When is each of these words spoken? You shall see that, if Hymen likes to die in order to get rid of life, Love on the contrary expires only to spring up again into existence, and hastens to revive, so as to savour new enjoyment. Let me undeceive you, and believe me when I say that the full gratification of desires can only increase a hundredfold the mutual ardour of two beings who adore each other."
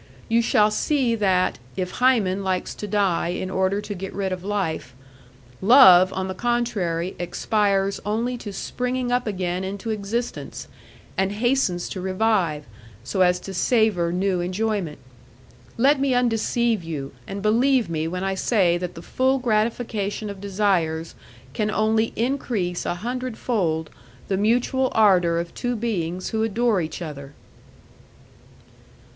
You 0.29 0.41
shall 0.41 0.71
see 0.71 1.13
that, 1.13 1.59
if 1.75 1.91
Hymen 1.99 2.43
likes 2.43 2.73
to 2.73 2.87
die 2.87 3.27
in 3.27 3.51
order 3.51 3.79
to 3.81 3.93
get 3.93 4.11
rid 4.15 4.31
of 4.31 4.43
life, 4.43 4.95
Love 5.61 6.11
on 6.13 6.27
the 6.27 6.33
contrary 6.33 7.15
expires 7.19 7.99
only 8.03 8.35
to 8.39 8.51
spring 8.51 9.11
up 9.11 9.27
again 9.27 9.63
into 9.63 9.91
existence, 9.91 10.67
and 11.19 11.33
hastens 11.33 11.87
to 11.89 12.01
revive, 12.01 12.65
so 13.03 13.21
as 13.21 13.39
to 13.41 13.53
savour 13.53 14.11
new 14.11 14.41
enjoyment. 14.41 14.97
Let 15.77 15.99
me 15.99 16.15
undeceive 16.15 16.83
you, 16.83 17.11
and 17.27 17.43
believe 17.43 17.87
me 17.87 18.07
when 18.07 18.23
I 18.23 18.33
say 18.33 18.79
that 18.79 18.95
the 18.95 19.03
full 19.03 19.37
gratification 19.37 20.31
of 20.31 20.41
desires 20.41 21.13
can 21.53 21.69
only 21.69 22.11
increase 22.15 22.87
a 22.87 22.95
hundredfold 22.95 23.91
the 24.29 24.37
mutual 24.37 24.91
ardour 24.95 25.37
of 25.37 25.53
two 25.53 25.75
beings 25.75 26.29
who 26.29 26.41
adore 26.41 26.81
each 26.81 27.03
other." 27.03 27.33